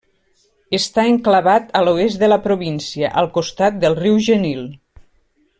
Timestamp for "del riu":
3.85-4.21